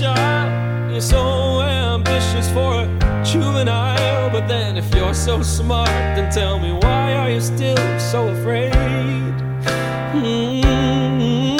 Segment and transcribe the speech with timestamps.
[0.00, 0.90] child.
[0.90, 2.86] You're so ambitious for a
[3.24, 4.30] juvenile.
[4.30, 8.72] But then, if you're so smart, then tell me why are you still so afraid?
[10.14, 11.56] Mm-hmm.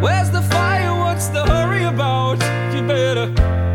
[0.00, 0.92] Where's the fire?
[0.98, 2.38] What's the hurry about?
[2.74, 3.32] You better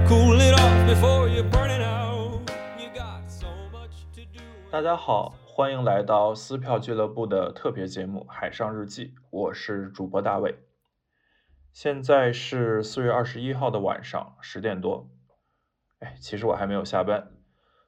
[0.07, 2.41] cool it off before you burn it out.
[2.79, 4.41] You got so much to do.
[4.71, 10.55] 大家好，欢迎来到撕票俱乐部的特别节目《海上日记》，我是主播大卫。
[11.73, 15.09] 现在是四月二十一号的晚上十点多，
[15.98, 17.32] 哎，其实我还没有下班。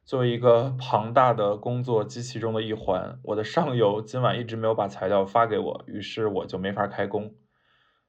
[0.04, 7.36] 作为一个庞大的工作机器中的一环，我的上游今晚一直没有把材料发给我，于是我就没法开工。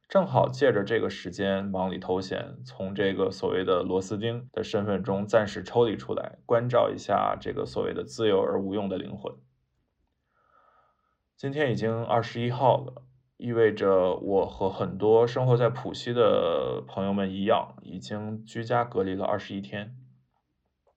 [0.09, 9.35] 正好借着这个时间忙里偷闲，从这个所谓的螺丝钉的身份中暂时抽离出来，关照一下这个所谓的自由而无用的灵魂。
[11.37, 13.03] 今天已经二十一号了，
[13.37, 19.95] 意味着我和很多生活在浦西的朋友们一样，已经居家隔离了二十一天。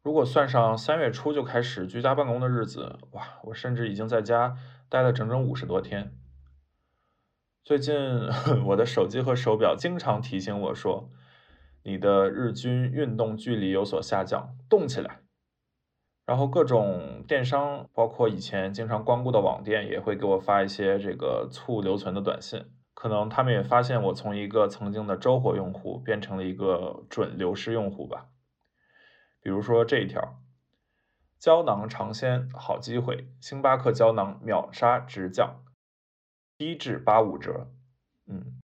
[0.02, 4.56] 如果算上三月初就开始居家办公的日子，哇，我甚至已经在家
[4.88, 6.14] 待了整整五十多天。
[7.66, 7.94] 最近
[8.68, 11.12] 我的手机和手表经常提醒我说，
[11.84, 15.20] 你的日均运动距离有所下降，动起来。
[16.30, 22.64] 然后各种电商，包括以前经常光顾的网店，也会给我发一些这个促留存的短信。
[22.94, 28.28] 可能他们也发现我从一个曾经的周活用户变成了一个准流失用户吧。
[29.42, 30.40] 比如说这一条，
[31.40, 35.64] 胶囊尝鲜好机会，星巴克胶囊秒杀直降，
[36.60, 37.72] 低至八五折。
[38.28, 38.60] 嗯，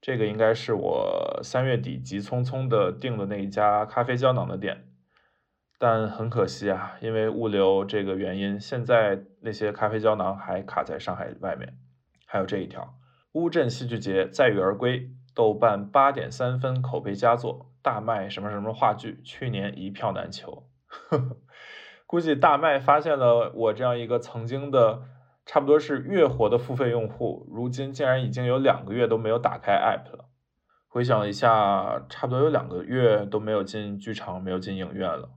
[0.00, 4.87] 这个应该是我三月底急匆匆的订的那一家咖啡胶囊的店，
[5.78, 11.78] 但很可惜啊，因为物流这个原因，现在那些咖啡胶囊还卡在上海外面。
[12.26, 12.94] 还有这一条，
[13.32, 17.70] 乌镇戏剧节载誉而归，豆瓣八点三分口碑佳作。
[17.80, 20.64] 大麦什么什么话剧，去年一票难求。
[22.06, 25.02] 估计大麦发现了我这样一个曾经的
[25.46, 30.26] 差不多是月活的付费用户，如今竟然已经有两个月都没有打开 app 了。
[30.88, 35.30] 回想一下，差不多有两个月都没有进剧场，没有进影院了。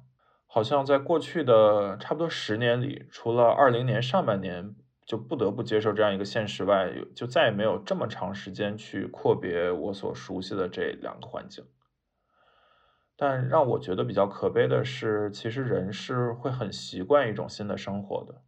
[0.54, 4.76] 好像在过去的差不多十年里，除了二零年上半年
[5.06, 11.64] 就不得不接受这样一个现实外，就再也没有这么长时间去阔别我所熟悉的这两个环境。
[13.16, 18.42] 但让我觉得比较可悲的是，其实人是会很习惯一种新的生活的。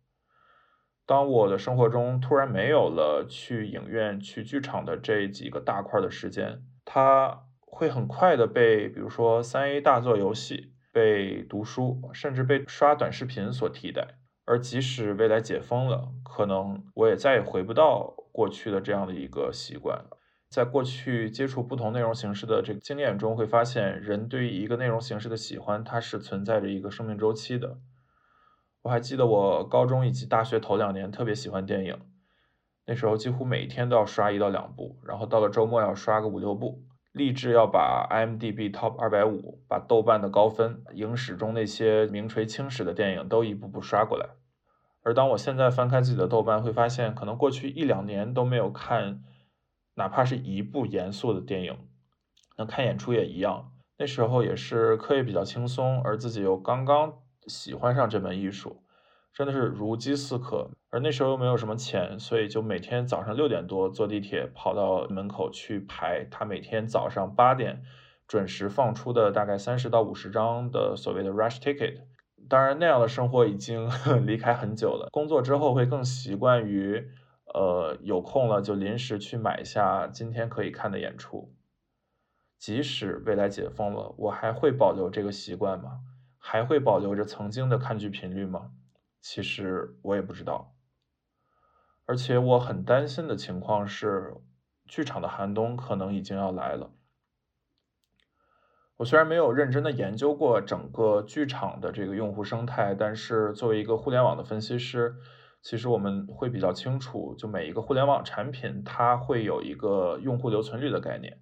[1.05, 14.19] 当我的生活中突然没有了去影院、去剧场的这几个大块的时间，它会很快的被，比如说三 A 大作游戏、被读书，甚至被刷短视频所替代。
[14.45, 20.05] 而即使未来解封了，可能我也再也回不到过去的这样的一个习惯。
[20.49, 27.79] 在过去接触不同内容形式的这个经验中，会发现人对于一个内容形式的喜欢，它是存在着一个生命周期的。
[28.83, 31.97] 我还记得我高中以及大学头两年特别喜欢电影，
[32.85, 44.31] 那时候几乎每天都要刷一到两部，然后到了周末要刷个五六部，立志要把 IMDB Top 二百五，把豆瓣的高分、影史中那些名垂青史的电影都一步步刷过来。
[45.03, 49.23] 而当我现在翻开自己的豆瓣，会发现可能过去一两年都没有看。
[49.95, 51.77] 哪怕是一部严肃的电影，
[52.57, 53.71] 那看演出也一样。
[53.99, 58.82] 那时候也是课业比较轻松，而自己又刚刚喜欢上这门艺术，
[59.33, 60.69] 真的是如饥似渴。
[60.89, 67.83] 而那时候又没有什么钱，所以就每天早上六点多坐地铁跑到门口去排他每天早上八点
[68.27, 72.01] 准时放出的大概三十到五十张的所谓的 rush ticket。
[72.47, 73.89] 当然，那样的生活已经
[74.25, 75.09] 离开很久了。
[75.11, 77.09] 工作之后会更习惯于。
[77.53, 81.53] 呃，有空了就临时去买一下今天可以看的演出。
[82.57, 85.99] 即使未来解封了，我还会保留这个习惯吗？
[86.39, 88.71] 还会保留着曾经的看剧频率吗？
[89.23, 90.75] 其实我也不知道。
[92.05, 94.35] 而且我很担心的情况是，
[94.85, 96.91] 剧场的寒冬可能已经要来了。
[98.97, 105.15] 我虽然没有认真的研究过整个剧场的这个用户生态，但是作为一个互联网的分析师。
[105.61, 111.39] 其实我们会比较清楚，就每一个互联网产品，它会有一个用户留存率的概念。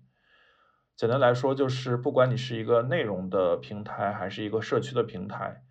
[0.96, 5.64] 简单来说，就是不管你是一个内容的平台，还是一个社区的平台，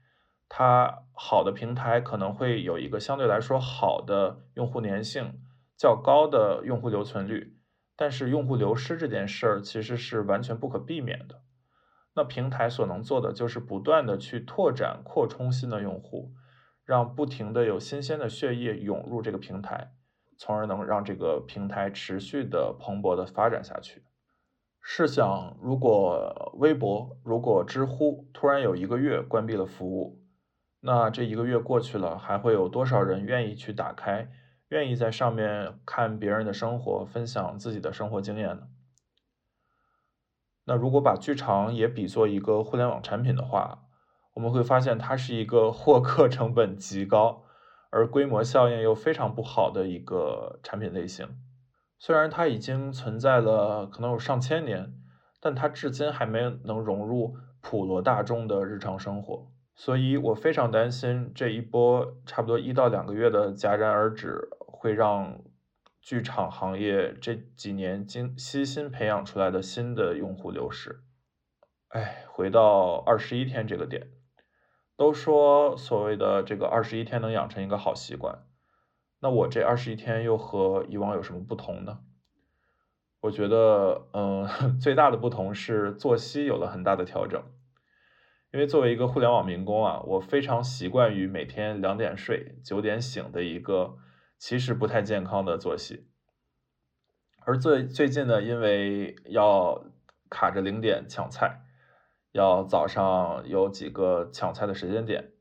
[0.50, 5.40] 它好的平台可能会有一个相对来说好的用户粘性、
[5.78, 7.56] 较高的用户留存率。
[7.96, 11.40] 但是用户流失这件事儿其实是完全不可避免的。
[12.14, 16.34] 那平台所能做的就是不断的去拓展、扩充新的用户。
[16.82, 19.92] 让不停的有新鲜的血液涌入这个平台，
[20.36, 24.02] 从而能让这个平台持续的蓬勃的发展下去。
[24.82, 30.19] 试想，如果微博、如果知乎突然有一个月关闭了服务，
[30.80, 34.30] 那这一个月过去了，还会有多少人愿意去打开，
[34.68, 38.68] 愿意在上面看别人的生活，分享自己的生活经验呢？
[40.64, 43.86] 那如果把剧场也比作一个互联网产品的话，
[44.34, 47.42] 我们会发现它是一个获客成本极高，
[47.90, 51.36] 而规模效应又非常不好的一个产品类型。
[51.98, 54.94] 虽然它已经存在了可能有上千年，
[55.40, 59.50] 但它至今还没能融入普罗大众的日常生活。
[59.82, 65.40] 所以我非常担心这一波差不多一到两个月的戛然而止，会让
[66.02, 71.00] 剧场行业这几年精悉心培养出来的新的用户流失。
[71.88, 74.08] 哎，回到二十一天这个点。
[74.98, 78.40] 都说所谓的这个二十一天能养成一个好习惯，
[79.20, 82.00] 那我这二十一天又和以往有什么不同呢？
[83.20, 84.46] 我觉得，嗯，
[84.78, 87.42] 最大的不同是作息有了很大的调整。
[88.52, 93.96] 因为作为一个互联网民工啊，我非常习惯于每天两点睡、九点醒的一个
[94.38, 96.06] 其实不太健康的作息。
[97.46, 99.84] 而最最近呢，因为要
[100.28, 101.62] 卡着零点抢菜。
[102.32, 105.32] 要早上有几个抢菜的时间点，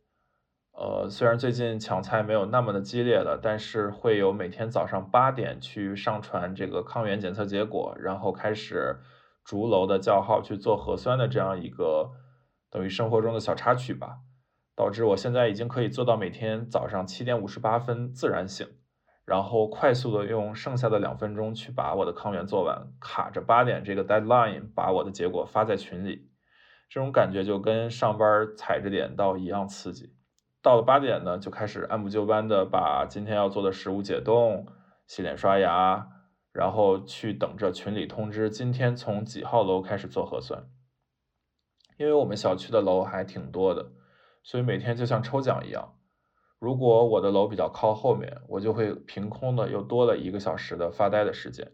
[0.72, 8.98] 呃，虽然最近抢菜没有那么的激烈了，但是会有每天早上八点去上传这个抗原检测结果，然后开始
[9.46, 12.10] 逐楼的叫号去做核酸的这样一个
[12.72, 14.20] 等于生活中的小插曲吧，
[14.76, 18.68] 导致我现在已经可以做到每天早上七点五十八分自然醒，
[19.26, 26.30] 然后快速的用剩下的两分钟去把我的抗原做完，卡着八点这个 deadline 把我的结果发在群里。
[26.90, 30.16] 这种感觉就跟上班踩着点到一样刺激。
[30.62, 34.66] 到了八点呢，就开始按部就班的把今天要做的食物解冻、
[35.06, 36.08] 洗脸刷牙，
[36.52, 40.64] 然后去等着群里通知今天从几号楼开始做核酸。
[42.00, 43.92] 因为我们小区的楼还挺多的，
[44.42, 45.98] 所以每天就像抽奖一样。
[46.58, 51.74] 如果我的楼比较靠后面，我就会凭空的又多了一个小时的发呆的时间。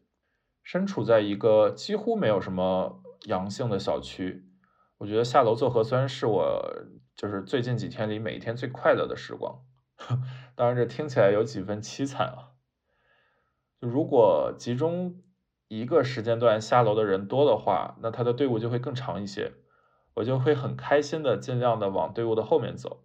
[0.63, 4.49] 身处在一个几乎没有什么阳性的小区。
[4.97, 6.85] 我觉得下楼做核酸是我
[7.15, 9.61] 就是最近几天里每一天最快乐的时光，
[10.55, 12.57] 当然这听起来有几分凄惨啊。
[13.79, 15.21] 就如果集中
[15.67, 19.51] 一个时间段下楼的人多的话，那他的队伍就会更长一些，
[20.15, 23.03] 我就会很开心的尽量的往队伍的后面走，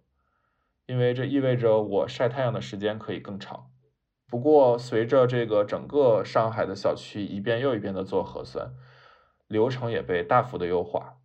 [0.85, 3.67] 因为这意味着我晒太阳的时间可以更长。
[4.27, 8.73] 不过随着这个整个上海的小区一遍又一遍的做核酸，
[9.47, 11.17] 流程也被大幅的优化。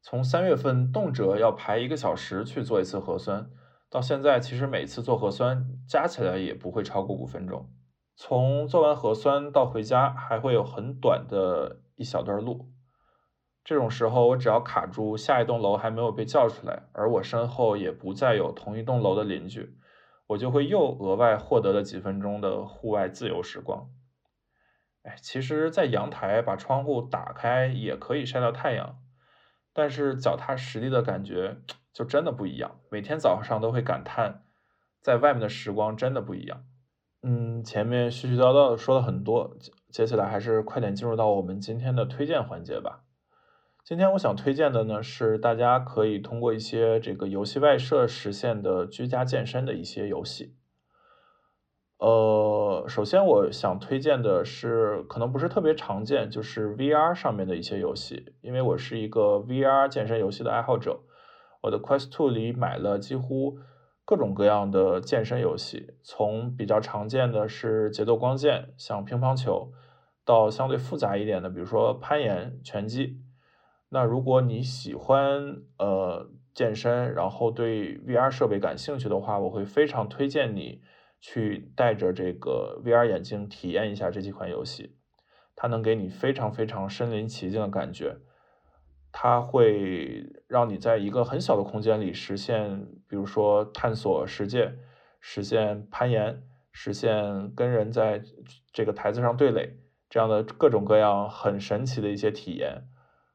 [0.00, 3.50] 从三月份动辄要排一个小时去做一次核酸，
[3.90, 7.68] 到现在其实每次做核酸加起来也不会超过五分钟。
[8.14, 12.68] 从做完核酸到回家还会有很短的一小段路，
[13.64, 19.78] 这种时候我只要卡住下一栋楼还没有被叫出来，而我身后也不再有同一栋楼的邻居，
[20.26, 23.88] 我就会又额外获得了几分钟的户外自由时光。
[25.04, 28.98] 哎，其实，在阳台把窗户打开也可以晒到太阳。
[29.72, 31.56] 但是脚踏实地的感觉
[31.92, 34.42] 就真的不一样，每天早上都会感叹，
[35.00, 36.64] 在外面的时光真的不一样。
[37.22, 39.56] 嗯，前面絮絮叨叨的说了很多，
[39.90, 43.03] 接下来还是快点进入到我们今天的推荐环节吧。
[43.84, 50.56] 今天我想推荐的呢是大家可以通过一些这个游戏外设实现的居家健身的一些游戏。
[51.98, 61.00] 呃，首先我想推荐的是，可能不是特别常见，就是 VR 上面的一些游戏，因为我是一个 VR 健身游戏的爱好者，
[61.64, 63.58] 我的 Quest Two 里买了几乎
[64.06, 69.72] 各种各样的健身游戏，从比较常见的是节奏光剑，像乒乓球，
[70.24, 73.20] 到相对复杂一点的，比如说攀岩、拳击。
[73.94, 80.82] 那如果你喜欢呃健身，然后对 VR 设备感兴趣的话，我会非常推荐你。
[81.26, 84.94] 去戴着这个 VR 眼镜体验一下这几款游戏，
[85.56, 88.18] 它能给你非常非常身临其境的感觉。
[89.10, 94.74] 它会让你在一个很小的空间里实现，比如说探索世界、
[95.18, 98.20] 实现攀岩、实现跟人在
[98.70, 99.78] 这个台子上对垒
[100.10, 102.82] 这样的各种各样很神奇的一些体验。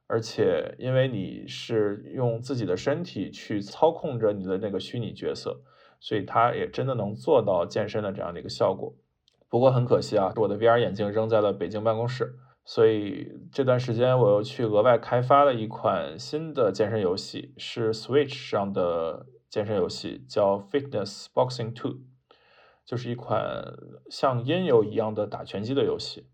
[0.09, 5.61] 而且，因为你是用自己的身体去操控着你的那个虚拟角色。
[6.01, 8.95] 所以它也真的能做到健身的这样的一个效果，
[9.49, 21.97] 不过很可惜啊，我的 VR 眼镜扔在了北京办公室，所以这段时间我又去额外开发了一款新的健身游戏，是 Switch 上的健身游戏，叫 Fitness Boxing Two，
[22.85, 23.73] 就是一款
[24.09, 26.27] 像音游一样的打拳击的游戏。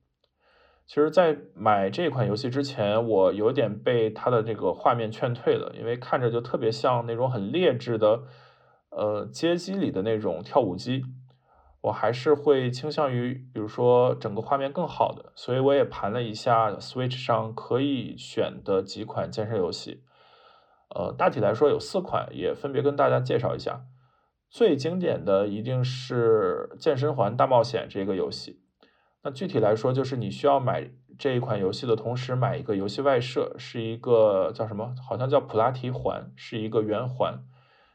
[0.87, 8.21] 其实，在买这款游戏之前，我有点被它的这个画面劝退了，因为看着就特别像那种很劣质的，
[8.91, 11.03] 呃，街机里的那种跳舞机。
[11.81, 15.31] 我还是会倾向于，比如说整个画面更好的。
[15.35, 20.03] 所以我也盘了一下 Switch 上可以选的几款健身游戏，
[20.95, 23.85] 呃，大体来说有四款，也分别跟大家介绍一下。
[24.51, 28.64] 最经典的一定是《健身环大冒险》这个游戏。
[29.25, 34.93] 那具体来说，就是你需要买这一款游戏的同时，买一个游戏外设，是一个叫什么？
[35.01, 37.43] 好像叫普拉提环，是一个圆环。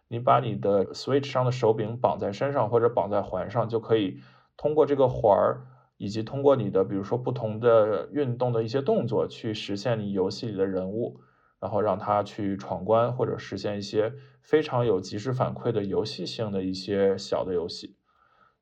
[0.08, 4.18] 你把你的 Switch 上的手柄绑在身上或者绑在环上，就可以
[4.56, 5.68] 通过这个环儿，
[5.98, 11.20] 以及通过你的比如说不同的运动的一些动作，去实现你游戏里的人物，
[11.60, 17.94] 然后让他去闯关或者实现一些非常有及时反馈的游戏性的一些小的游戏。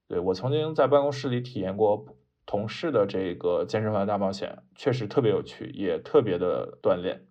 [0.07, 2.05] 对我曾经在办公室里体验过。
[2.49, 7.27] 同事的这个健身房大冒险确实特别有趣，也特别的锻炼。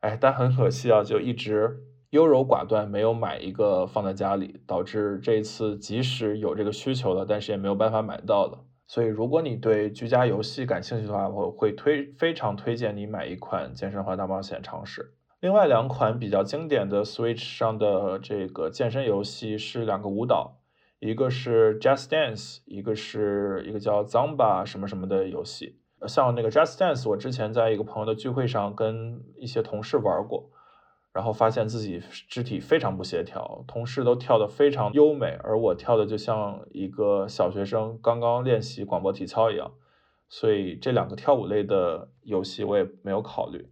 [0.00, 1.78] 哎，但很可惜啊，就一直
[2.10, 8.66] 优柔寡断，没有买一个放在家里，导致这一次即使有这个需求了，但是也没有办法买到了。
[8.86, 15.14] 所以，如果你对居家游戏感兴趣的话，我会推非常推荐你买一款健身环大冒险尝试。
[15.40, 20.57] 另外两款比较经典的 Switch 上的这个健身游戏是两个舞蹈。
[21.00, 25.78] 一个是 Just Dance，一个是一个叫 Zumba 什么什么的游戏。
[26.06, 30.50] 像那个 Just Dance，我之前在一个朋友的聚会上跟一些同事玩过，
[31.12, 39.72] 然后发现自己肢体非常不协调，同事都跳得非常优美，而我跳的就像一个小学生刚刚练习广播体操一样。
[40.28, 43.70] 所以这两个跳舞类的游戏我也没有考虑。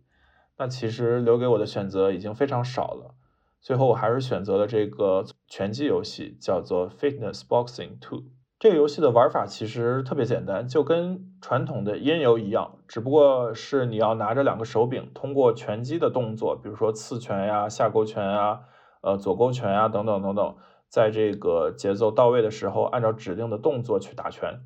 [0.56, 3.14] 那其实留给我的选择已经非常少了。
[3.60, 8.24] 最后我还是选择了这个拳击游戏，叫做 Fitness Boxing Two。
[8.58, 18.62] 这个游戏的玩法其实特别简单，就跟传统的音游一样，只不过是你要拿着两个手柄，通过拳击的动作，比如说刺拳呀、下勾拳呀、
[19.02, 20.56] 呃左勾拳呀等等等等，
[20.88, 24.62] 在这个节奏到位的时候，按照指定的动作去打拳，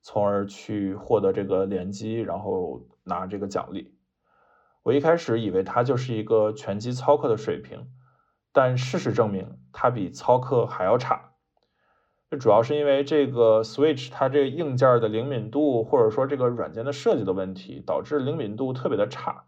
[0.00, 3.94] 从而去获得这个连击，然后拿这个奖励。
[4.84, 7.88] 我一开始以为它就是一个拳击操课的水平。
[8.54, 11.32] 但事实证明，它比操课还要差。
[12.30, 19.44] 这主要是因为这个 Switch 它这个硬件的灵敏度，或者说这个软件的设计的问题，导致灵敏度特别的差。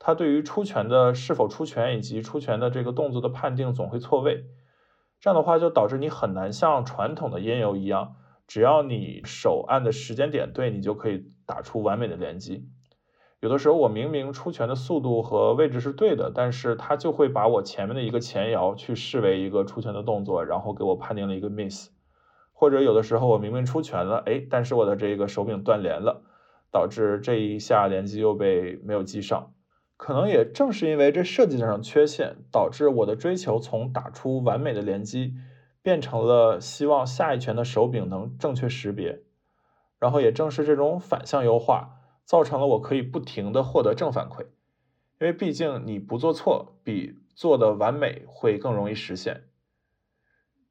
[0.00, 4.46] 它对于出拳的是否出拳以及出拳的这个动作的判定总会错位。
[5.20, 8.16] 这样的话就导致你很难像传统的音游一样，
[8.48, 12.68] 只要你手按的时间点对，你就可以打出完美的连击。
[13.40, 21.88] 有的时候我明明出拳的速度和位置是对的，但是他就会把我前面的一个前摇去视为一个出拳的动作，然后给我判定了一个 miss。
[22.52, 26.22] 或者有的时候我明明出拳了，哎，但是我的这个手柄断连了，
[26.70, 29.54] 导致这一下连击又被没有击上。
[29.96, 35.32] 可能也正是因为这设计上缺陷，导致我的追求从打出完美的连击，
[35.80, 39.22] 变成了希望下一拳的手柄能正确识别。
[39.98, 41.99] 然后也正是这种反向优化。
[42.24, 44.42] 造成了我可以不停的获得正反馈，
[45.18, 49.44] 因为毕竟你不做错比做的完美会更容易实现。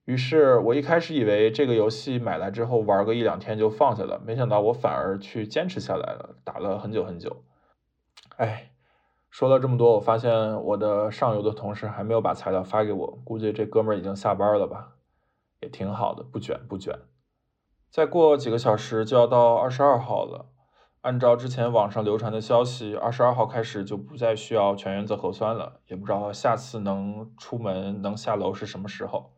[0.06, 7.44] 于是我一开始以为这个游戏买来之后玩个一两天就放下了，没想到我反而去坚持下来了，打了很久很久。
[8.38, 8.72] 哎，
[9.30, 14.96] 说了这么多，我发现我的上游的同事还没有把材料发给我，估计这哥们儿已经下班了吧，
[15.62, 16.98] 也挺好的，不卷不卷。
[17.92, 20.48] 再过几个小时就要到二十二号了。
[21.02, 29.32] 按照之前网上流传的消息，二十二号开始就不再需要全员做核酸了，也不知道下次能出门能下楼是什么时候。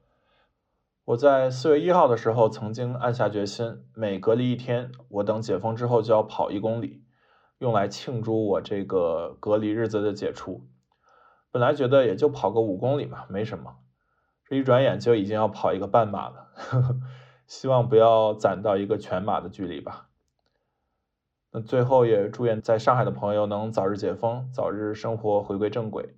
[1.06, 7.04] 我在四月一号的时候曾经暗下决心，每隔离一天，我等解封之后就要跑一公里，
[7.60, 10.68] 用来庆祝我这个隔离日子的解除。
[11.52, 13.76] 本来觉得也就跑个五公里嘛，没什么，
[14.46, 16.96] 这一转眼就已经要跑一个半马了，呵 呵
[17.46, 20.08] 希望不要攒到一个全马的距离吧。
[21.54, 26.16] 那最后也祝愿在上海的朋友能早日解封，早日生活回归正轨。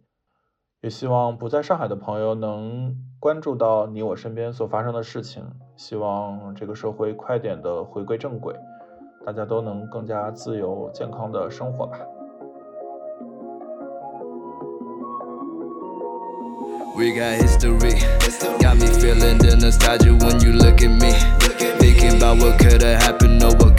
[0.81, 5.43] 也希望不在上海的朋友能关注到你我身边所发生的事情，
[5.75, 8.53] 希望这个社会快点的回归正轨，
[9.25, 11.97] 大家都能更加自由健康的生活吧。
[16.95, 17.97] We got history,
[18.59, 21.11] got me feeling the nostalgia when you look at me,
[21.79, 23.72] thinking about what could've happened or what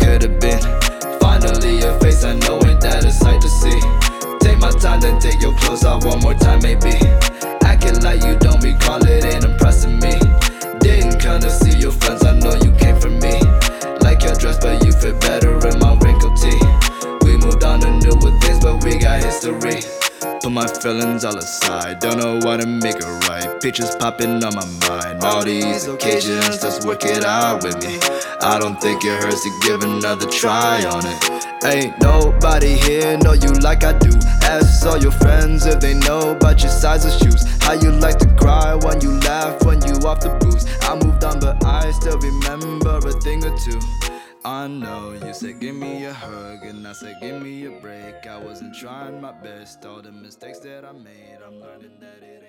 [4.84, 6.92] time to take your clothes off one more time, maybe.
[7.64, 10.12] Acting like you don't recall it ain't impressing me.
[10.78, 13.40] Didn't come to see your friends, I know you came for me.
[14.04, 16.60] Like your dress, but you fit better in my wrinkled tee.
[17.24, 19.80] We moved on to newer things, but we got history.
[20.42, 23.58] Put my feelings all aside, don't know why to make it right.
[23.62, 27.98] Pictures popping on my mind, all these occasions, let's work it out with me.
[28.42, 31.33] I don't think it hurts to give another try on it.
[31.64, 34.10] Ain't nobody here know you like I do.
[34.42, 37.42] Ask all your friends if they know about your size of shoes.
[37.62, 40.66] How you like to cry when you laugh when you off the booze.
[40.82, 43.80] I moved on, but I still remember a thing or two.
[44.44, 48.26] I know you said give me a hug and I said give me a break.
[48.26, 49.86] I wasn't trying my best.
[49.86, 52.43] All the mistakes that I made, I'm learning that it